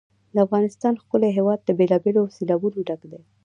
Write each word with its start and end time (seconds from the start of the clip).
د 0.33 0.35
افغانستان 0.45 0.93
ښکلی 1.01 1.29
هېواد 1.37 1.59
له 1.67 1.73
بېلابېلو 1.79 2.31
سیلابونو 2.35 2.79
ډک 2.87 3.01
دی. 3.11 3.21